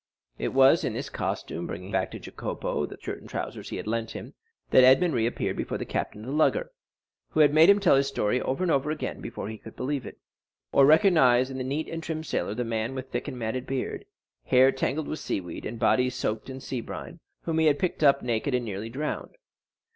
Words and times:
It 0.39 0.51
was 0.55 0.83
in 0.83 0.93
this 0.93 1.11
costume, 1.11 1.59
and 1.59 1.67
bringing 1.67 1.91
back 1.91 2.09
to 2.09 2.17
Jacopo 2.19 2.87
the 2.87 2.97
shirt 2.99 3.19
and 3.21 3.29
trousers 3.29 3.69
he 3.69 3.75
had 3.77 3.85
lent 3.85 4.09
him, 4.15 4.33
that 4.71 4.83
Edmond 4.83 5.13
reappeared 5.13 5.57
before 5.57 5.77
the 5.77 5.85
captain 5.85 6.21
of 6.21 6.25
the 6.25 6.33
lugger, 6.35 6.71
who 7.29 7.41
had 7.41 7.53
made 7.53 7.69
him 7.69 7.79
tell 7.79 7.95
his 7.95 8.07
story 8.07 8.41
over 8.41 8.63
and 8.63 8.71
over 8.71 8.89
again 8.89 9.21
before 9.21 9.47
he 9.47 9.59
could 9.59 9.75
believe 9.75 10.05
him, 10.05 10.15
or 10.71 10.87
recognize 10.87 11.51
in 11.51 11.59
the 11.59 11.63
neat 11.63 11.87
and 11.87 12.01
trim 12.01 12.23
sailor 12.23 12.55
the 12.55 12.63
man 12.65 12.95
with 12.95 13.11
thick 13.11 13.27
and 13.27 13.37
matted 13.37 13.67
beard, 13.67 14.05
hair 14.45 14.71
tangled 14.71 15.07
with 15.07 15.19
seaweed, 15.19 15.67
and 15.67 15.77
body 15.77 16.09
soaking 16.09 16.55
in 16.55 16.61
seabrine, 16.61 17.19
whom 17.43 17.59
he 17.59 17.67
had 17.67 17.77
picked 17.77 18.03
up 18.03 18.23
naked 18.23 18.55
and 18.55 18.65
nearly 18.65 18.89
drowned. 18.89 19.35